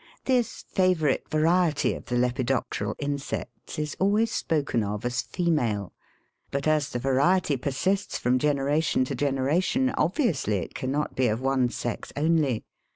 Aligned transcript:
This 0.25 0.63
favourite 0.67 1.29
variety 1.29 1.93
of 1.93 2.05
the 2.07 2.15
lepidopteral 2.15 2.95
insects 2.97 3.77
is 3.77 3.95
always 3.99 4.31
spoken 4.31 4.83
of 4.83 5.05
as 5.05 5.21
female. 5.21 5.93
But 6.49 6.67
as 6.67 6.89
the 6.89 6.97
variety 6.97 7.55
persists 7.55 8.17
from 8.17 8.39
generation 8.39 9.05
to 9.05 9.13
generation 9.13 9.91
obviously 9.91 10.55
it 10.57 10.73
cannot 10.73 11.15
be 11.15 11.27
of 11.27 11.39
one 11.39 11.69
sex 11.69 12.11
only. 12.17 12.63